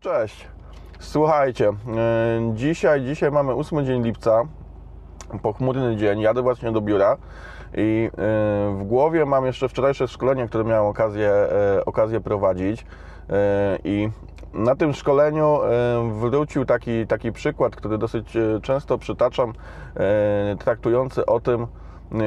Cześć. 0.00 0.48
Słuchajcie, 0.98 1.68
e, 1.68 1.72
dzisiaj, 2.54 3.02
dzisiaj 3.02 3.30
mamy 3.30 3.54
8 3.54 3.84
dzień 3.86 4.02
lipca, 4.02 4.42
pochmurny 5.42 5.96
dzień, 5.96 6.20
jadę 6.20 6.42
właśnie 6.42 6.72
do 6.72 6.80
biura 6.80 7.16
i 7.74 8.10
e, 8.12 8.16
w 8.78 8.82
głowie 8.84 9.26
mam 9.26 9.46
jeszcze 9.46 9.68
wczorajsze 9.68 10.08
szkolenie, 10.08 10.48
które 10.48 10.64
miałem 10.64 10.86
okazję, 10.86 11.30
e, 11.30 11.84
okazję 11.84 12.20
prowadzić 12.20 12.86
i 13.84 14.08
na 14.52 14.76
tym 14.76 14.92
szkoleniu 14.92 15.58
wrócił 16.12 16.64
taki, 16.64 17.06
taki 17.06 17.32
przykład, 17.32 17.76
który 17.76 17.98
dosyć 17.98 18.38
często 18.62 18.98
przytaczam, 18.98 19.52
traktujący 20.58 21.26
o 21.26 21.40
tym, 21.40 21.66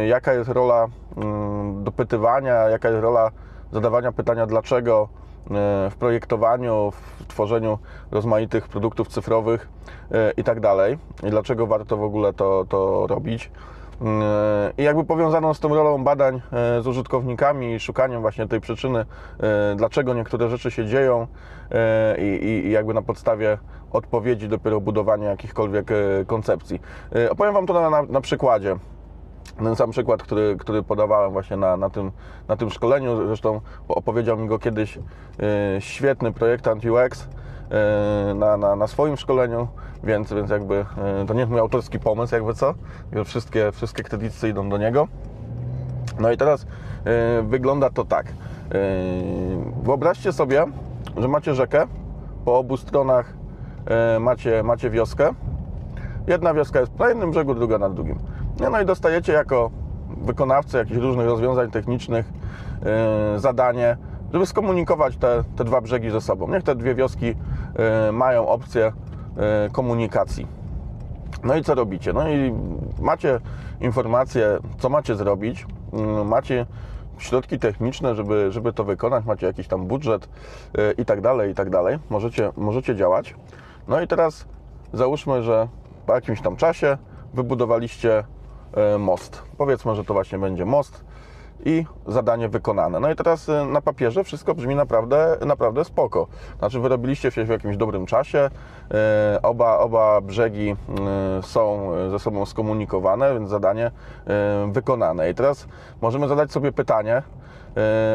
jaka 0.07 0.33
jest 0.33 0.49
rola 0.49 0.87
mm, 1.17 1.83
dopytywania, 1.83 2.53
jaka 2.53 2.89
jest 2.89 3.01
rola 3.01 3.31
zadawania 3.71 4.11
pytania 4.11 4.45
dlaczego, 4.45 5.09
w 5.89 5.95
projektowaniu, 5.99 6.91
w 6.91 7.27
tworzeniu 7.27 7.77
rozmaitych 8.11 8.67
produktów 8.67 9.07
cyfrowych 9.07 9.67
e, 10.11 10.31
i 10.37 10.43
tak 10.43 10.59
dalej. 10.59 10.97
I 11.23 11.29
dlaczego 11.29 11.67
warto 11.67 11.97
w 11.97 12.03
ogóle 12.03 12.33
to, 12.33 12.65
to 12.69 13.07
robić. 13.07 13.51
E, 14.01 14.73
I 14.77 14.83
jakby 14.83 15.03
powiązaną 15.03 15.53
z 15.53 15.59
tą 15.59 15.75
rolą 15.75 16.03
badań 16.03 16.41
z 16.81 16.87
użytkownikami 16.87 17.73
i 17.73 17.79
szukaniem 17.79 18.21
właśnie 18.21 18.47
tej 18.47 18.61
przyczyny, 18.61 19.05
dlaczego 19.75 20.13
niektóre 20.13 20.49
rzeczy 20.49 20.71
się 20.71 20.85
dzieją 20.85 21.27
i, 22.17 22.63
i 22.65 22.71
jakby 22.71 22.93
na 22.93 23.01
podstawie 23.01 23.57
odpowiedzi 23.91 24.47
dopiero 24.47 24.81
budowania 24.81 25.29
jakichkolwiek 25.29 25.87
koncepcji. 26.27 26.81
Opowiem 27.29 27.53
Wam 27.53 27.65
to 27.65 27.73
na, 27.73 27.89
na, 27.89 28.01
na 28.01 28.21
przykładzie 28.21 28.75
ten 29.57 29.75
sam 29.75 29.91
przykład, 29.91 30.23
który, 30.23 30.55
który 30.59 30.83
podawałem 30.83 31.31
właśnie 31.31 31.57
na, 31.57 31.77
na, 31.77 31.89
tym, 31.89 32.11
na 32.47 32.55
tym 32.55 32.69
szkoleniu, 32.69 33.27
zresztą 33.27 33.61
opowiedział 33.87 34.37
mi 34.37 34.47
go 34.47 34.59
kiedyś 34.59 34.95
yy, 34.95 35.03
świetny 35.79 36.31
projektant 36.31 36.83
UX 36.85 37.27
yy, 38.27 38.33
na, 38.33 38.57
na, 38.57 38.75
na 38.75 38.87
swoim 38.87 39.17
szkoleniu, 39.17 39.67
więc, 40.03 40.33
więc 40.33 40.49
jakby 40.49 40.75
yy, 40.75 40.85
to 41.27 41.33
nie 41.33 41.45
mój 41.45 41.59
autorski 41.59 41.99
pomysł, 41.99 42.35
jakby 42.35 42.53
co, 42.53 42.73
wszystkie, 43.25 43.71
wszystkie 43.71 44.03
kredyty 44.03 44.49
idą 44.49 44.69
do 44.69 44.77
niego. 44.77 45.07
No 46.19 46.31
i 46.31 46.37
teraz 46.37 46.65
wygląda 47.43 47.89
to 47.89 48.05
tak. 48.05 48.25
wyobraźcie 49.83 50.33
sobie, 50.33 50.65
że 51.17 51.27
macie 51.27 51.55
rzekę, 51.55 51.87
po 52.45 52.57
obu 52.57 52.77
stronach 52.77 53.33
macie, 54.19 54.63
macie 54.63 54.89
wioskę. 54.89 55.33
Jedna 56.27 56.53
wioska 56.53 56.79
jest 56.79 56.99
na 56.99 57.09
jednym 57.09 57.31
brzegu, 57.31 57.55
druga 57.55 57.77
na 57.77 57.89
drugim. 57.89 58.19
No, 58.59 58.81
i 58.81 58.85
dostajecie 58.85 59.33
jako 59.33 59.71
wykonawcy 60.17 60.77
jakichś 60.77 60.97
różnych 60.97 61.27
rozwiązań 61.27 61.71
technicznych 61.71 62.33
yy, 63.33 63.39
zadanie, 63.39 63.97
żeby 64.33 64.45
skomunikować 64.45 65.17
te, 65.17 65.43
te 65.55 65.63
dwa 65.63 65.81
brzegi 65.81 66.09
ze 66.09 66.21
sobą. 66.21 66.47
Niech 66.47 66.63
te 66.63 66.75
dwie 66.75 66.95
wioski 66.95 67.25
yy, 67.25 68.11
mają 68.11 68.47
opcję 68.47 68.91
yy, 69.35 69.43
komunikacji. 69.71 70.47
No 71.43 71.55
i 71.55 71.63
co 71.63 71.75
robicie? 71.75 72.13
No 72.13 72.29
i 72.29 72.53
macie 72.99 73.39
informacje, 73.81 74.57
co 74.79 74.89
macie 74.89 75.15
zrobić, 75.15 75.65
yy, 75.93 76.25
macie 76.25 76.65
środki 77.17 77.59
techniczne, 77.59 78.15
żeby, 78.15 78.51
żeby 78.51 78.73
to 78.73 78.83
wykonać, 78.83 79.25
macie 79.25 79.47
jakiś 79.47 79.67
tam 79.67 79.85
budżet 79.85 80.29
i 80.97 81.05
tak 81.05 81.21
dalej, 81.21 81.51
i 81.51 81.55
tak 81.55 81.69
dalej. 81.69 81.99
Możecie, 82.09 82.51
możecie 82.57 82.95
działać. 82.95 83.35
No 83.87 84.01
i 84.01 84.07
teraz 84.07 84.45
załóżmy, 84.93 85.43
że 85.43 85.67
po 86.05 86.15
jakimś 86.15 86.41
tam 86.41 86.55
czasie 86.55 86.97
wybudowaliście 87.33 88.17
E, 88.19 88.32
most. 88.99 89.43
Powiedzmy, 89.57 89.95
że 89.95 90.03
to 90.03 90.13
właśnie 90.13 90.39
będzie 90.39 90.65
most 90.65 91.03
i 91.65 91.85
zadanie 92.07 92.49
wykonane. 92.49 92.99
No 92.99 93.11
i 93.11 93.15
teraz 93.15 93.49
e, 93.49 93.65
na 93.65 93.81
papierze 93.81 94.23
wszystko 94.23 94.55
brzmi 94.55 94.75
naprawdę, 94.75 95.37
naprawdę 95.45 95.85
spoko. 95.85 96.27
Znaczy 96.59 96.79
wyrobiliście 96.79 97.31
się 97.31 97.43
w 97.43 97.49
jakimś 97.49 97.77
dobrym 97.77 98.05
czasie, 98.05 98.49
e, 98.91 99.39
oba, 99.43 99.77
oba 99.77 100.21
brzegi 100.21 100.75
są 101.41 101.91
ze 102.09 102.19
sobą 102.19 102.45
skomunikowane, 102.45 103.33
więc 103.33 103.49
zadanie 103.49 103.91
wykonane. 104.71 105.29
I 105.29 105.35
teraz 105.35 105.67
możemy 106.01 106.27
zadać 106.27 106.51
sobie 106.51 106.71
pytanie, 106.71 107.23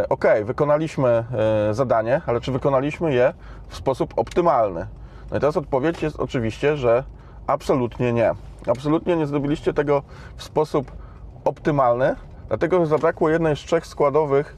ok, 0.09 0.25
wykonaliśmy 0.45 1.25
zadanie, 1.71 2.21
ale 2.27 2.41
czy 2.41 2.53
wykonaliśmy 2.53 3.15
je 3.15 3.33
w 3.69 3.77
sposób 3.77 4.15
optymalny? 4.17 4.87
No 5.31 5.37
i 5.37 5.41
teraz 5.41 5.57
odpowiedź 5.57 6.03
jest 6.03 6.21
oczywiście, 6.21 6.77
że 6.77 7.05
absolutnie 7.47 8.13
nie. 8.13 8.35
Absolutnie 8.69 9.17
nie 9.17 9.27
zrobiliście 9.27 9.75
tego 9.75 10.03
w 10.37 10.43
sposób 10.43 10.93
optymalny, 11.45 12.17
dlatego 12.49 12.79
że 12.81 12.87
zabrakło 12.87 13.29
jednej 13.29 13.57
z 13.57 13.59
trzech 13.59 13.87
składowych 13.87 14.57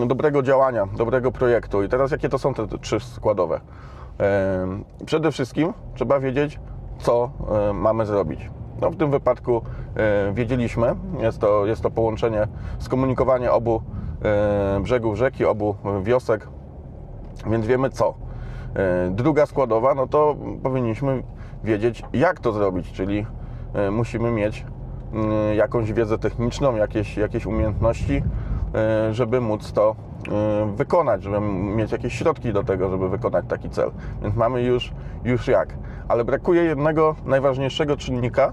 yy, 0.00 0.06
dobrego 0.06 0.42
działania, 0.42 0.86
dobrego 0.96 1.32
projektu. 1.32 1.82
I 1.82 1.88
teraz 1.88 2.10
jakie 2.10 2.28
to 2.28 2.38
są 2.38 2.54
te 2.54 2.78
trzy 2.78 3.00
składowe? 3.00 3.60
Yy, 4.98 5.06
przede 5.06 5.32
wszystkim 5.32 5.72
trzeba 5.94 6.20
wiedzieć, 6.20 6.60
co 6.98 7.30
yy, 7.66 7.74
mamy 7.74 8.06
zrobić. 8.06 8.50
No, 8.80 8.90
w 8.90 8.96
tym 8.96 9.10
wypadku 9.10 9.62
e, 9.96 10.32
wiedzieliśmy, 10.32 10.94
jest 11.18 11.38
to, 11.38 11.66
jest 11.66 11.82
to 11.82 11.90
połączenie, 11.90 12.48
skomunikowanie 12.78 13.52
obu 13.52 13.82
e, 14.22 14.80
brzegów 14.82 15.16
rzeki, 15.16 15.44
obu 15.44 15.74
wiosek, 16.02 16.48
więc 17.46 17.66
wiemy 17.66 17.90
co. 17.90 18.14
Druga 19.10 19.46
składowa, 19.46 19.94
no 19.94 20.06
to 20.06 20.36
powinniśmy 20.62 21.22
wiedzieć, 21.64 22.02
jak 22.12 22.40
to 22.40 22.52
zrobić, 22.52 22.92
czyli 22.92 23.26
e, 23.74 23.90
musimy 23.90 24.30
mieć 24.30 24.64
mm, 25.12 25.56
jakąś 25.56 25.92
wiedzę 25.92 26.18
techniczną, 26.18 26.76
jakieś, 26.76 27.16
jakieś 27.16 27.46
umiejętności, 27.46 28.22
e, 28.74 29.14
żeby 29.14 29.40
móc 29.40 29.72
to 29.72 29.96
wykonać, 30.76 31.22
żeby 31.22 31.40
mieć 31.40 31.92
jakieś 31.92 32.14
środki 32.14 32.52
do 32.52 32.64
tego, 32.64 32.90
żeby 32.90 33.08
wykonać 33.08 33.44
taki 33.48 33.70
cel. 33.70 33.90
Więc 34.22 34.36
mamy 34.36 34.62
już, 34.62 34.92
już 35.24 35.48
jak. 35.48 35.76
Ale 36.08 36.24
brakuje 36.24 36.62
jednego 36.62 37.16
najważniejszego 37.24 37.96
czynnika, 37.96 38.52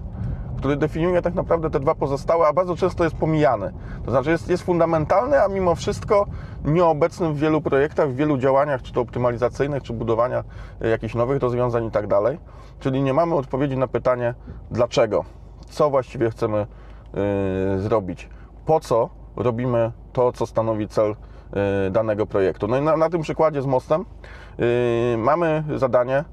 który 0.57 0.75
definiuje 0.75 1.21
tak 1.21 1.35
naprawdę 1.35 1.69
te 1.69 1.79
dwa 1.79 1.95
pozostałe, 1.95 2.47
a 2.47 2.53
bardzo 2.53 2.75
często 2.75 3.03
jest 3.03 3.15
pomijany. 3.15 3.73
To 4.05 4.11
znaczy 4.11 4.29
jest, 4.29 4.49
jest 4.49 4.63
fundamentalny, 4.63 5.41
a 5.43 5.47
mimo 5.47 5.75
wszystko 5.75 6.25
nieobecny 6.65 7.33
w 7.33 7.37
wielu 7.37 7.61
projektach, 7.61 8.09
w 8.09 8.15
wielu 8.15 8.37
działaniach, 8.37 8.81
czy 8.81 8.93
to 8.93 9.01
optymalizacyjnych, 9.01 9.83
czy 9.83 9.93
budowania 9.93 10.43
jakichś 10.81 11.15
nowych 11.15 11.41
rozwiązań 11.41 11.85
i 11.85 11.91
tak 11.91 12.07
dalej. 12.07 12.39
Czyli 12.79 13.01
nie 13.01 13.13
mamy 13.13 13.35
odpowiedzi 13.35 13.77
na 13.77 13.87
pytanie 13.87 14.33
dlaczego, 14.71 15.25
co 15.69 15.89
właściwie 15.89 16.29
chcemy 16.29 16.67
yy, 17.13 17.81
zrobić, 17.81 18.29
po 18.65 18.79
co 18.79 19.09
robimy 19.35 19.91
to, 20.13 20.31
co 20.31 20.45
stanowi 20.45 20.87
cel 20.87 21.09
yy, 21.09 21.91
danego 21.91 22.25
projektu. 22.25 22.67
No 22.67 22.77
i 22.77 22.81
na, 22.81 22.97
na, 22.97 23.09
tym 23.09 23.21
przykładzie 23.21 23.61
z 23.61 23.65
mostem 23.65 24.05
yy, 24.57 24.65
mamy 25.17 25.63
zadanie, 25.75 26.23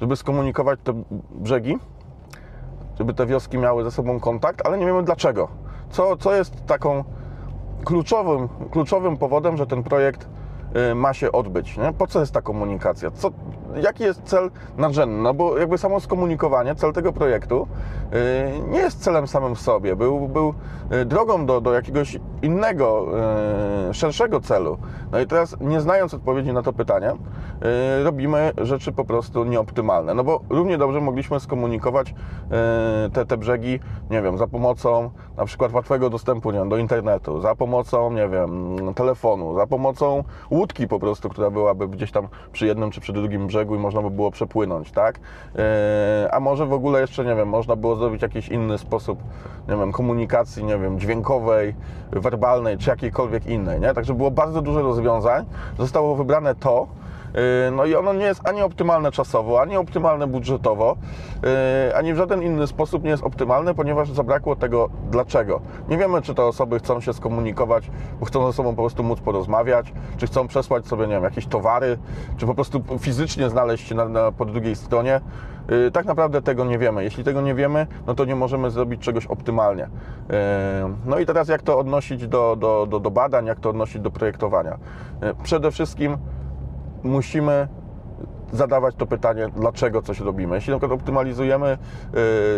żeby 0.00 0.16
skomunikować 0.16 0.80
te 0.84 1.02
brzegi, 1.30 1.78
żeby 3.00 3.14
te 3.14 3.26
wioski 3.26 3.58
miały 3.58 3.84
ze 3.84 3.90
sobą 3.90 4.20
kontakt, 4.20 4.66
ale 4.66 4.78
nie 4.78 4.86
wiemy 4.86 5.02
dlaczego. 5.02 5.48
Co, 5.90 6.16
co 6.16 6.34
jest 6.34 6.66
taką 6.66 7.04
kluczowym, 7.84 8.48
kluczowym 8.70 9.16
powodem, 9.16 9.56
że 9.56 9.66
ten 9.66 9.82
projekt 9.82 10.28
ma 10.94 11.14
się 11.14 11.32
odbyć. 11.32 11.76
Nie? 11.76 11.92
Po 11.92 12.06
co 12.06 12.20
jest 12.20 12.32
ta 12.32 12.42
komunikacja? 12.42 13.10
Co, 13.10 13.30
jaki 13.76 14.04
jest 14.04 14.22
cel 14.22 14.50
nadrzędny? 14.76 15.22
No 15.22 15.34
bo 15.34 15.58
jakby 15.58 15.78
samo 15.78 16.00
skomunikowanie, 16.00 16.74
cel 16.74 16.92
tego 16.92 17.12
projektu 17.12 17.66
y, 18.12 18.68
nie 18.68 18.78
jest 18.78 19.02
celem 19.02 19.26
samym 19.26 19.54
w 19.54 19.60
sobie. 19.60 19.96
Był, 19.96 20.28
był 20.28 20.54
y, 20.92 21.04
drogą 21.04 21.46
do, 21.46 21.60
do 21.60 21.72
jakiegoś 21.72 22.18
innego, 22.42 23.06
szerszego 23.92 24.40
celu. 24.40 24.78
No 25.12 25.20
i 25.20 25.26
teraz, 25.26 25.56
nie 25.60 25.80
znając 25.80 26.14
odpowiedzi 26.14 26.52
na 26.52 26.62
to 26.62 26.72
pytanie, 26.72 27.12
robimy 28.04 28.52
rzeczy 28.58 28.92
po 28.92 29.04
prostu 29.04 29.44
nieoptymalne. 29.44 30.14
No 30.14 30.24
bo 30.24 30.40
równie 30.50 30.78
dobrze 30.78 31.00
mogliśmy 31.00 31.40
skomunikować 31.40 32.14
te, 33.12 33.26
te 33.26 33.36
brzegi, 33.36 33.80
nie 34.10 34.22
wiem, 34.22 34.38
za 34.38 34.46
pomocą 34.46 35.10
na 35.36 35.44
przykład 35.44 35.72
łatwego 35.72 36.10
dostępu 36.10 36.50
nie 36.50 36.58
wiem, 36.58 36.68
do 36.68 36.76
internetu, 36.76 37.40
za 37.40 37.54
pomocą, 37.54 38.12
nie 38.12 38.28
wiem, 38.28 38.76
telefonu, 38.94 39.54
za 39.54 39.66
pomocą 39.66 40.24
łódki 40.60 40.88
po 40.88 40.98
prostu, 40.98 41.28
która 41.28 41.50
byłaby 41.50 41.88
gdzieś 41.88 42.10
tam 42.12 42.28
przy 42.52 42.66
jednym 42.66 42.90
czy 42.90 43.00
przy 43.00 43.12
drugim 43.12 43.46
brzegu 43.46 43.74
i 43.74 43.78
można 43.78 44.02
by 44.02 44.10
było 44.10 44.30
przepłynąć, 44.30 44.92
tak? 44.92 45.20
E, 45.56 46.28
a 46.32 46.40
może 46.40 46.66
w 46.66 46.72
ogóle 46.72 47.00
jeszcze, 47.00 47.24
nie 47.24 47.34
wiem, 47.34 47.48
można 47.48 47.76
było 47.76 47.96
zrobić 47.96 48.22
jakiś 48.22 48.48
inny 48.48 48.78
sposób, 48.78 49.18
nie 49.68 49.76
wiem, 49.76 49.92
komunikacji, 49.92 50.64
nie 50.64 50.78
wiem, 50.78 51.00
dźwiękowej, 51.00 51.74
werbalnej 52.12 52.78
czy 52.78 52.90
jakiejkolwiek 52.90 53.46
innej, 53.46 53.80
nie? 53.80 53.94
Także 53.94 54.14
było 54.14 54.30
bardzo 54.30 54.62
dużo 54.62 54.82
rozwiązań. 54.82 55.44
Zostało 55.78 56.16
wybrane 56.16 56.54
to, 56.54 56.86
no 57.72 57.84
i 57.84 57.94
ono 57.94 58.12
nie 58.12 58.24
jest 58.24 58.48
ani 58.48 58.62
optymalne 58.62 59.12
czasowo, 59.12 59.60
ani 59.60 59.76
optymalne 59.76 60.26
budżetowo, 60.26 60.96
yy, 61.42 61.96
ani 61.96 62.14
w 62.14 62.16
żaden 62.16 62.42
inny 62.42 62.66
sposób 62.66 63.04
nie 63.04 63.10
jest 63.10 63.22
optymalne, 63.22 63.74
ponieważ 63.74 64.10
zabrakło 64.10 64.56
tego 64.56 64.90
dlaczego. 65.10 65.60
Nie 65.88 65.98
wiemy, 65.98 66.22
czy 66.22 66.34
te 66.34 66.44
osoby 66.44 66.78
chcą 66.78 67.00
się 67.00 67.12
skomunikować, 67.12 67.90
bo 68.20 68.26
chcą 68.26 68.46
ze 68.46 68.52
sobą 68.52 68.70
po 68.74 68.82
prostu 68.82 69.02
móc 69.02 69.20
porozmawiać, 69.20 69.92
czy 70.16 70.26
chcą 70.26 70.48
przesłać 70.48 70.86
sobie, 70.86 71.06
nie 71.06 71.14
wiem, 71.14 71.24
jakieś 71.24 71.46
towary, 71.46 71.98
czy 72.36 72.46
po 72.46 72.54
prostu 72.54 72.82
fizycznie 72.98 73.50
znaleźć 73.50 73.88
się 73.88 73.94
na, 73.94 74.08
na, 74.08 74.32
po 74.32 74.44
drugiej 74.44 74.76
stronie. 74.76 75.20
Yy, 75.68 75.90
tak 75.90 76.06
naprawdę 76.06 76.42
tego 76.42 76.64
nie 76.64 76.78
wiemy. 76.78 77.04
Jeśli 77.04 77.24
tego 77.24 77.40
nie 77.40 77.54
wiemy, 77.54 77.86
no 78.06 78.14
to 78.14 78.24
nie 78.24 78.36
możemy 78.36 78.70
zrobić 78.70 79.00
czegoś 79.00 79.26
optymalnie. 79.26 79.88
No 81.06 81.18
i 81.18 81.26
teraz 81.26 81.48
jak 81.48 81.62
to 81.62 81.78
odnosić 81.78 82.26
do, 82.26 82.56
do, 82.56 82.86
do, 82.90 83.00
do 83.00 83.10
badań, 83.10 83.46
jak 83.46 83.60
to 83.60 83.70
odnosić 83.70 84.02
do 84.02 84.10
projektowania? 84.10 84.78
Przede 85.42 85.70
wszystkim 85.70 86.18
musimy 87.02 87.68
zadawać 88.52 88.94
to 88.94 89.06
pytanie, 89.06 89.48
dlaczego 89.56 90.02
coś 90.02 90.20
robimy. 90.20 90.54
Jeśli 90.54 90.72
na 90.72 90.78
przykład 90.78 91.00
optymalizujemy 91.00 91.78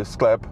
y, 0.00 0.04
sklep 0.04 0.46
y, 0.46 0.48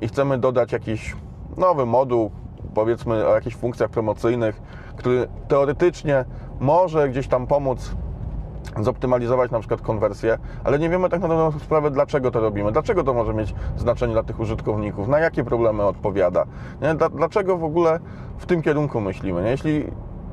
i 0.00 0.08
chcemy 0.08 0.38
dodać 0.38 0.72
jakiś 0.72 1.16
nowy 1.56 1.86
moduł, 1.86 2.30
powiedzmy 2.74 3.26
o 3.26 3.34
jakichś 3.34 3.56
funkcjach 3.56 3.90
promocyjnych, 3.90 4.62
który 4.96 5.28
teoretycznie 5.48 6.24
może 6.60 7.08
gdzieś 7.08 7.28
tam 7.28 7.46
pomóc 7.46 7.96
zoptymalizować 8.80 9.50
na 9.50 9.58
przykład 9.58 9.80
konwersję, 9.80 10.38
ale 10.64 10.78
nie 10.78 10.90
wiemy 10.90 11.08
tak 11.08 11.20
na 11.20 11.28
dobrą 11.28 11.52
sprawę, 11.52 11.90
dlaczego 11.90 12.30
to 12.30 12.40
robimy, 12.40 12.72
dlaczego 12.72 13.04
to 13.04 13.14
może 13.14 13.34
mieć 13.34 13.54
znaczenie 13.76 14.12
dla 14.12 14.22
tych 14.22 14.40
użytkowników, 14.40 15.08
na 15.08 15.18
jakie 15.18 15.44
problemy 15.44 15.82
odpowiada, 15.82 16.44
nie? 16.82 16.94
Dla- 16.94 17.08
dlaczego 17.08 17.56
w 17.56 17.64
ogóle 17.64 18.00
w 18.38 18.46
tym 18.46 18.62
kierunku 18.62 19.00
myślimy. 19.00 19.42
Nie? 19.42 19.50
Jeśli 19.50 19.90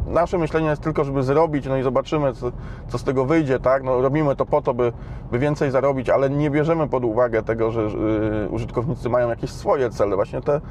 nasze 0.08 0.38
myślenie 0.38 0.70
jest 0.70 0.82
tylko, 0.82 1.04
żeby 1.04 1.24
zrobić, 1.24 1.66
no 1.66 1.78
i 1.78 1.84
zobaczymy, 1.84 2.34
co, 2.34 2.52
co 2.88 2.98
z 2.98 3.04
tego 3.04 3.26
wyjdzie, 3.26 3.60
tak? 3.60 3.84
No, 3.84 4.02
robimy 4.02 4.36
to 4.36 4.46
po 4.46 4.62
to, 4.62 4.74
by, 4.74 4.94
by 5.32 5.40
więcej 5.40 5.72
zarobić, 5.72 6.10
ale 6.10 6.30
nie 6.30 6.50
bierzemy 6.50 6.88
pod 6.88 7.04
uwagę 7.04 7.44
tego, 7.44 7.72
że 7.72 7.82
y, 7.82 8.50
użytkownicy 8.50 9.10
mają 9.10 9.30
jakieś 9.30 9.50
swoje 9.50 9.90
cele, 9.90 10.16
właśnie 10.16 10.42
te, 10.42 10.62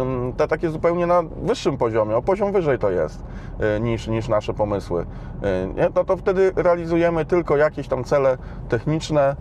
ym, 0.00 0.32
te 0.36 0.48
takie 0.48 0.70
zupełnie 0.70 1.06
na 1.06 1.22
wyższym 1.22 1.76
poziomie, 1.76 2.16
o 2.16 2.22
poziom 2.22 2.52
wyżej 2.52 2.78
to 2.78 2.90
jest 2.90 3.24
y, 3.76 3.80
niż, 3.80 4.08
niż 4.08 4.28
nasze 4.28 4.54
pomysły. 4.54 5.06
Y? 5.82 5.90
No 5.94 6.04
to 6.04 6.16
wtedy 6.16 6.52
realizujemy 6.56 7.24
tylko 7.24 7.56
jakieś 7.56 7.88
tam 7.88 8.04
cele 8.04 8.38
techniczne, 8.68 9.36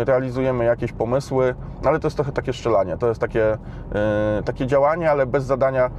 y, 0.00 0.04
realizujemy 0.04 0.64
jakieś 0.64 0.92
pomysły, 0.92 1.54
ale 1.84 2.00
to 2.00 2.06
jest 2.06 2.16
trochę 2.16 2.32
takie 2.32 2.52
strzelanie, 2.52 2.96
to 2.96 3.08
jest 3.08 3.20
takie, 3.20 3.54
y, 3.54 4.42
takie 4.44 4.66
działanie, 4.66 5.10
ale 5.10 5.26
bez 5.26 5.44
zadania 5.44 5.90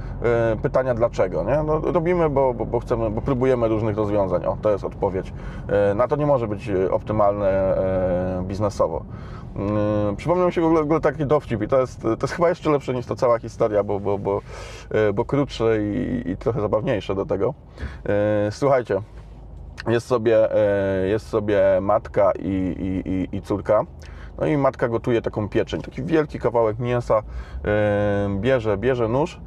y, 0.52 0.56
pytania 0.56 0.94
dlaczego. 0.94 1.44
Nie? 1.44 1.62
No, 1.62 1.80
robimy, 1.80 2.30
bo, 2.30 2.54
bo, 2.54 2.63
bo 2.66 2.80
chcemy, 2.80 3.10
bo 3.10 3.20
próbujemy 3.22 3.68
różnych 3.68 3.96
rozwiązań. 3.96 4.44
O, 4.44 4.56
to 4.62 4.70
jest 4.70 4.84
odpowiedź. 4.84 5.32
Y, 5.90 5.94
Na 5.94 6.08
to 6.08 6.16
nie 6.16 6.26
może 6.26 6.48
być 6.48 6.68
y, 6.68 6.90
optymalne 6.90 7.78
y, 8.40 8.42
biznesowo. 8.42 9.04
Y, 10.12 10.16
Przypomniał 10.16 10.46
mi 10.46 10.52
się 10.52 10.60
w 10.60 10.64
ogóle, 10.64 10.80
w 10.80 10.84
ogóle 10.84 11.00
taki 11.00 11.26
dowcip 11.26 11.62
i 11.62 11.68
to 11.68 11.80
jest, 11.80 12.02
to 12.02 12.16
jest 12.22 12.34
chyba 12.34 12.48
jeszcze 12.48 12.70
lepsze 12.70 12.94
niż 12.94 13.06
ta 13.06 13.16
cała 13.16 13.38
historia, 13.38 13.84
bo, 13.84 14.00
bo, 14.00 14.18
bo, 14.18 14.40
bo 15.14 15.24
krótsze 15.24 15.82
i, 15.82 16.22
i 16.30 16.36
trochę 16.36 16.60
zabawniejsze 16.60 17.14
do 17.14 17.26
tego. 17.26 17.54
Słuchajcie, 18.50 19.00
jest 19.88 20.06
sobie, 20.06 20.54
e, 20.54 21.08
jest 21.08 21.28
sobie 21.28 21.62
matka 21.80 22.32
i, 22.38 22.48
i, 22.48 23.10
i, 23.10 23.36
i 23.36 23.42
córka. 23.42 23.84
No 24.38 24.46
i 24.46 24.56
matka 24.56 24.88
gotuje 24.88 25.22
taką 25.22 25.48
pieczeń, 25.48 25.82
taki 25.82 26.02
wielki 26.02 26.38
kawałek 26.38 26.78
mięsa, 26.78 27.22
e, 27.64 28.28
bierze, 28.40 28.78
bierze 28.78 29.08
nóż, 29.08 29.40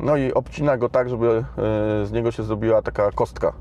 no 0.00 0.16
i 0.16 0.32
obcina 0.32 0.76
go 0.76 0.88
tak, 0.88 1.08
żeby 1.08 1.26
e, 1.28 2.06
z 2.06 2.12
niego 2.12 2.30
się 2.30 2.42
zrobiła 2.42 2.82
taka 2.82 3.10
kostka. 3.10 3.52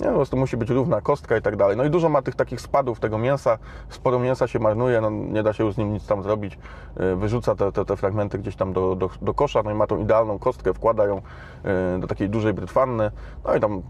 Nie, 0.00 0.06
po 0.06 0.14
prostu 0.14 0.36
musi 0.36 0.56
być 0.56 0.70
równa 0.70 1.00
kostka 1.00 1.36
i 1.36 1.42
tak 1.42 1.56
dalej. 1.56 1.76
No 1.76 1.84
i 1.84 1.90
dużo 1.90 2.08
ma 2.08 2.22
tych 2.22 2.34
takich 2.34 2.60
spadów 2.60 3.00
tego 3.00 3.18
mięsa, 3.18 3.58
sporo 3.88 4.18
mięsa 4.18 4.46
się 4.46 4.58
marnuje, 4.58 5.00
no 5.00 5.10
nie 5.10 5.42
da 5.42 5.52
się 5.52 5.64
już 5.64 5.74
z 5.74 5.78
nim 5.78 5.92
nic 5.92 6.06
tam 6.06 6.22
zrobić. 6.22 6.58
E, 6.96 7.16
Wyrzuca 7.16 7.54
te, 7.54 7.72
te, 7.72 7.84
te 7.84 7.96
fragmenty 7.96 8.38
gdzieś 8.38 8.56
tam 8.56 8.72
do, 8.72 8.94
do, 8.94 9.10
do 9.22 9.34
kosza, 9.34 9.62
no 9.62 9.70
i 9.70 9.74
ma 9.74 9.86
tą 9.86 9.98
idealną 9.98 10.38
kostkę, 10.38 10.74
wkłada 10.74 11.04
ją 11.04 11.22
e, 11.64 11.98
do 11.98 12.06
takiej 12.06 12.30
dużej 12.30 12.54
brytwanny, 12.54 13.10
no 13.44 13.54
i 13.54 13.60
tam 13.60 13.82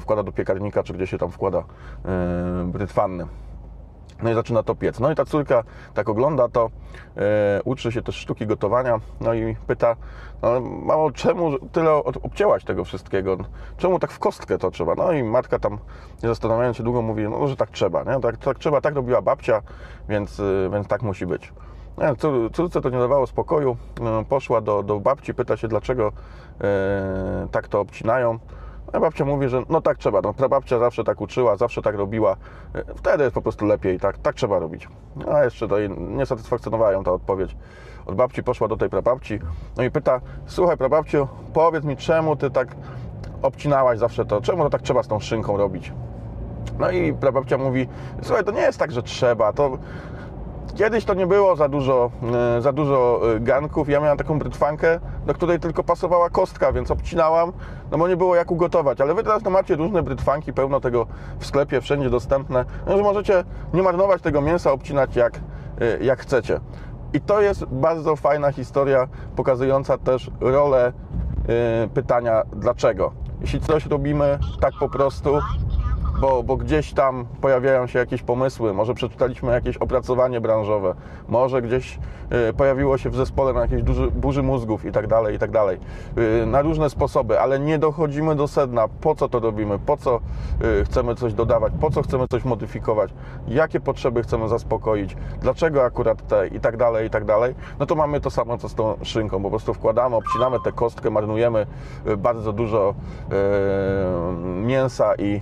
wkłada 0.00 0.22
do 0.22 0.32
piekarnika, 0.32 0.82
czy 0.82 0.92
gdzie 0.92 1.06
się 1.06 1.18
tam 1.18 1.30
wkłada 1.30 1.64
brytwanny. 2.64 3.26
No 4.22 4.30
i 4.30 4.34
zaczyna 4.34 4.62
to 4.62 4.74
piec. 4.74 5.00
No 5.00 5.10
i 5.10 5.14
ta 5.14 5.24
córka 5.24 5.62
tak 5.94 6.08
ogląda 6.08 6.48
to, 6.48 6.70
e, 7.16 7.60
uczy 7.64 7.92
się 7.92 8.02
też 8.02 8.16
sztuki 8.16 8.46
gotowania, 8.46 9.00
no 9.20 9.34
i 9.34 9.56
pyta, 9.66 9.96
no, 10.42 10.60
mamo, 10.60 11.10
czemu 11.10 11.58
tyle 11.72 11.94
obcięłaś 11.94 12.64
tego 12.64 12.84
wszystkiego? 12.84 13.36
Czemu 13.76 13.98
tak 13.98 14.12
w 14.12 14.18
kostkę 14.18 14.58
to 14.58 14.70
trzeba? 14.70 14.94
No 14.94 15.12
i 15.12 15.22
matka 15.22 15.58
tam, 15.58 15.78
nie 16.22 16.28
zastanawiając 16.28 16.76
się 16.76 16.82
długo, 16.82 17.02
mówi, 17.02 17.28
no, 17.28 17.48
że 17.48 17.56
tak 17.56 17.70
trzeba, 17.70 18.02
nie? 18.04 18.20
Tak, 18.20 18.36
tak 18.36 18.58
trzeba, 18.58 18.80
tak 18.80 18.94
robiła 18.94 19.22
babcia, 19.22 19.62
więc, 20.08 20.40
y, 20.40 20.70
więc 20.72 20.88
tak 20.88 21.02
musi 21.02 21.26
być. 21.26 21.52
Cór- 21.96 22.50
córce 22.52 22.80
to 22.80 22.90
nie 22.90 22.98
dawało 22.98 23.26
spokoju, 23.26 23.76
y, 24.20 24.24
poszła 24.24 24.60
do, 24.60 24.82
do 24.82 25.00
babci, 25.00 25.34
pyta 25.34 25.56
się, 25.56 25.68
dlaczego 25.68 26.12
e, 26.60 27.48
tak 27.50 27.68
to 27.68 27.80
obcinają. 27.80 28.38
A 28.92 29.00
babcia 29.00 29.24
mówi, 29.24 29.48
że 29.48 29.62
no 29.68 29.80
tak 29.80 29.98
trzeba, 29.98 30.20
no 30.20 30.34
prababcia 30.34 30.78
zawsze 30.78 31.04
tak 31.04 31.20
uczyła, 31.20 31.56
zawsze 31.56 31.82
tak 31.82 31.94
robiła, 31.94 32.36
E, 32.76 32.94
wtedy 32.94 33.24
jest 33.24 33.34
po 33.34 33.42
prostu 33.42 33.66
lepiej, 33.66 34.00
tak, 34.00 34.18
tak 34.18 34.34
trzeba 34.34 34.58
robić. 34.58 34.88
A 35.32 35.44
jeszcze 35.44 35.68
to 35.68 35.76
nie 35.98 36.26
satysfakcjonowała 36.26 36.92
ją 36.92 37.04
ta 37.04 37.12
odpowiedź. 37.12 37.56
Od 38.06 38.14
babci 38.14 38.42
poszła 38.42 38.68
do 38.68 38.76
tej 38.76 38.90
prababci, 38.90 39.38
no 39.76 39.82
i 39.82 39.90
pyta, 39.90 40.20
słuchaj 40.46 40.76
prababciu, 40.76 41.28
powiedz 41.52 41.84
mi 41.84 41.96
czemu 41.96 42.36
ty 42.36 42.50
tak 42.50 42.76
obcinałaś 43.42 43.98
zawsze 43.98 44.24
to, 44.24 44.40
czemu 44.40 44.62
to 44.62 44.70
tak 44.70 44.82
trzeba 44.82 45.02
z 45.02 45.08
tą 45.08 45.20
szynką 45.20 45.56
robić? 45.56 45.92
No 46.78 46.90
i 46.90 47.12
prababcia 47.12 47.58
mówi, 47.58 47.88
słuchaj, 48.22 48.44
to 48.44 48.52
nie 48.52 48.60
jest 48.60 48.78
tak, 48.78 48.92
że 48.92 49.02
trzeba, 49.02 49.52
to 49.52 49.78
Kiedyś 50.74 51.04
to 51.04 51.14
nie 51.14 51.26
było 51.26 51.56
za 51.56 51.68
dużo, 51.68 52.10
e, 52.58 52.62
za 52.62 52.72
dużo 52.72 53.20
e, 53.36 53.40
garnków. 53.40 53.88
Ja 53.88 54.00
miałem 54.00 54.18
taką 54.18 54.38
brytwankę, 54.38 55.00
do 55.26 55.34
której 55.34 55.60
tylko 55.60 55.84
pasowała 55.84 56.30
kostka, 56.30 56.72
więc 56.72 56.90
obcinałam, 56.90 57.52
no 57.90 57.98
bo 57.98 58.08
nie 58.08 58.16
było 58.16 58.36
jak 58.36 58.50
ugotować. 58.50 59.00
Ale 59.00 59.14
wy 59.14 59.22
teraz 59.22 59.42
no, 59.44 59.50
macie 59.50 59.76
różne 59.76 60.02
brytwanki, 60.02 60.52
pełno 60.52 60.80
tego 60.80 61.06
w 61.38 61.46
sklepie, 61.46 61.80
wszędzie 61.80 62.10
dostępne, 62.10 62.64
no, 62.86 62.96
że 62.96 63.02
możecie 63.02 63.44
nie 63.74 63.82
marnować 63.82 64.22
tego 64.22 64.40
mięsa, 64.40 64.72
obcinać 64.72 65.16
jak, 65.16 65.40
e, 65.80 66.04
jak 66.04 66.20
chcecie. 66.20 66.60
I 67.12 67.20
to 67.20 67.40
jest 67.40 67.64
bardzo 67.64 68.16
fajna 68.16 68.52
historia, 68.52 69.08
pokazująca 69.36 69.98
też 69.98 70.30
rolę 70.40 70.92
pytania 71.94 72.42
dlaczego. 72.52 73.12
Jeśli 73.40 73.60
coś 73.60 73.86
robimy 73.86 74.38
tak 74.60 74.72
po 74.80 74.88
prostu, 74.88 75.38
bo, 76.20 76.42
bo 76.42 76.56
gdzieś 76.56 76.92
tam 76.92 77.26
pojawiają 77.40 77.86
się 77.86 77.98
jakieś 77.98 78.22
pomysły, 78.22 78.74
może 78.74 78.94
przeczytaliśmy 78.94 79.52
jakieś 79.52 79.76
opracowanie 79.76 80.40
branżowe, 80.40 80.94
może 81.28 81.62
gdzieś 81.62 81.98
y, 82.50 82.52
pojawiło 82.52 82.98
się 82.98 83.10
w 83.10 83.16
zespole 83.16 83.52
na 83.52 83.60
jakieś 83.60 83.82
duży, 83.82 84.10
burzy 84.10 84.42
mózgów 84.42 84.84
i 84.84 84.92
tak 84.92 85.06
dalej, 85.06 85.36
i 85.36 85.38
tak 85.38 85.50
dalej. 85.50 85.78
Y, 86.42 86.46
Na 86.46 86.62
różne 86.62 86.90
sposoby, 86.90 87.40
ale 87.40 87.60
nie 87.60 87.78
dochodzimy 87.78 88.36
do 88.36 88.48
sedna, 88.48 88.88
po 88.88 89.14
co 89.14 89.28
to 89.28 89.40
robimy, 89.40 89.78
po 89.78 89.96
co 89.96 90.20
y, 90.80 90.84
chcemy 90.84 91.14
coś 91.14 91.34
dodawać, 91.34 91.72
po 91.80 91.90
co 91.90 92.02
chcemy 92.02 92.28
coś 92.28 92.44
modyfikować, 92.44 93.10
jakie 93.48 93.80
potrzeby 93.80 94.22
chcemy 94.22 94.48
zaspokoić, 94.48 95.16
dlaczego 95.40 95.84
akurat 95.84 96.26
te 96.26 96.48
i 96.48 96.60
tak 96.60 96.76
dalej, 96.76 97.06
i 97.06 97.10
tak 97.10 97.24
dalej, 97.24 97.54
no 97.78 97.86
to 97.86 97.94
mamy 97.94 98.20
to 98.20 98.30
samo 98.30 98.58
co 98.58 98.68
z 98.68 98.74
tą 98.74 98.94
szynką, 99.02 99.42
po 99.42 99.50
prostu 99.50 99.74
wkładamy, 99.74 100.16
obcinamy 100.16 100.60
tę 100.60 100.72
kostkę, 100.72 101.10
marnujemy 101.10 101.66
bardzo 102.18 102.52
dużo 102.52 102.94
mięsa 104.64 105.14
i, 105.14 105.40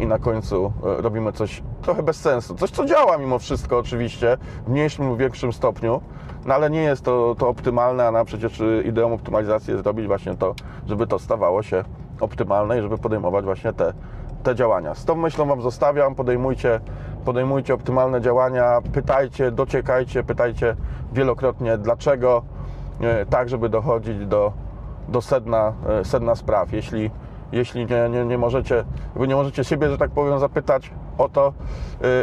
i 0.00 0.06
na 0.06 0.18
końcu 0.18 0.72
y, 0.98 1.02
robimy 1.02 1.32
coś 1.32 1.62
trochę 1.82 2.02
bez 2.02 2.20
sensu. 2.20 2.54
Coś, 2.54 2.70
co 2.70 2.84
działa 2.84 3.18
mimo 3.18 3.38
wszystko 3.38 3.78
oczywiście, 3.78 4.36
w 4.66 4.70
mniejszym 4.70 5.08
lub 5.08 5.18
większym 5.18 5.52
stopniu, 5.52 6.00
no 6.46 6.54
ale 6.54 6.70
nie 6.70 6.82
jest 6.82 7.04
to, 7.04 7.34
to 7.38 7.48
optymalne, 7.48 8.06
a 8.06 8.10
na 8.10 8.24
przecież 8.24 8.60
y, 8.60 8.82
ideą 8.86 9.14
optymalizacji 9.14 9.70
jest 9.70 9.84
zrobić 9.84 10.06
właśnie 10.06 10.34
to, 10.36 10.54
żeby 10.86 11.06
to 11.06 11.18
stawało 11.18 11.62
się 11.62 11.84
optymalne 12.20 12.78
i 12.78 12.82
żeby 12.82 12.98
podejmować 12.98 13.44
właśnie 13.44 13.72
te, 13.72 13.92
te 14.42 14.54
działania. 14.54 14.94
Z 14.94 15.04
tą 15.04 15.14
myślą 15.14 15.46
Wam 15.46 15.62
zostawiam, 15.62 16.14
podejmujcie, 16.14 16.80
podejmujcie 17.24 17.74
optymalne 17.74 18.20
działania, 18.20 18.78
pytajcie, 18.92 19.50
dociekajcie, 19.50 20.22
pytajcie 20.22 20.76
wielokrotnie 21.12 21.78
dlaczego, 21.78 22.42
e, 23.00 23.26
tak 23.26 23.48
żeby 23.48 23.68
dochodzić 23.68 24.26
do, 24.26 24.52
do 25.08 25.22
sedna, 25.22 25.72
e, 25.88 26.04
sedna 26.04 26.34
spraw. 26.34 26.72
Jeśli, 26.72 27.10
jeśli 27.52 27.86
nie, 27.86 28.08
nie, 28.08 28.24
nie, 28.24 28.38
możecie, 28.38 28.84
nie 29.16 29.34
możecie 29.34 29.64
siebie, 29.64 29.90
że 29.90 29.98
tak 29.98 30.10
powiem, 30.10 30.38
zapytać 30.38 30.90
o 31.18 31.28
to 31.28 31.52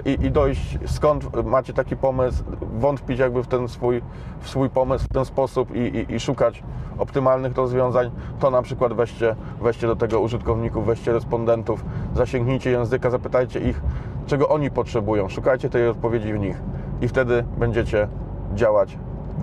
e, 0.05 0.11
i, 0.11 0.25
i 0.25 0.31
dojść 0.31 0.77
skąd 0.85 1.45
macie 1.45 1.73
taki 1.73 1.95
pomysł, 1.95 2.43
wątpić 2.79 3.19
jakby 3.19 3.43
w 3.43 3.47
ten 3.47 3.67
swój, 3.67 4.01
w 4.39 4.49
swój 4.49 4.69
pomysł 4.69 5.05
w 5.05 5.13
ten 5.13 5.25
sposób 5.25 5.75
i, 5.75 5.79
i, 5.79 6.13
i 6.13 6.19
szukać 6.19 6.63
optymalnych 6.97 7.55
rozwiązań, 7.55 8.11
to 8.39 8.51
na 8.51 8.61
przykład 8.61 8.93
weźcie, 8.93 9.35
weźcie 9.61 9.87
do 9.87 9.95
tego 9.95 10.19
użytkowników, 10.19 10.85
weźcie 10.85 11.13
respondentów, 11.13 11.85
zasięgnijcie 12.15 12.71
języka, 12.71 13.09
zapytajcie 13.09 13.59
ich, 13.59 13.81
czego 14.27 14.49
oni 14.49 14.71
potrzebują, 14.71 15.29
szukajcie 15.29 15.69
tej 15.69 15.87
odpowiedzi 15.87 16.33
w 16.33 16.39
nich 16.39 16.61
i 17.01 17.07
wtedy 17.07 17.45
będziecie 17.57 18.07
działać 18.53 18.97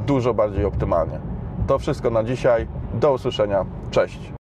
dużo 0.07 0.35
bardziej 0.35 0.65
optymalnie. 0.65 1.21
To 1.67 1.79
wszystko 1.79 2.11
na 2.11 2.25
dzisiaj. 2.25 2.67
Do 2.95 3.13
usłyszenia. 3.13 3.65
Cześć. 3.91 4.42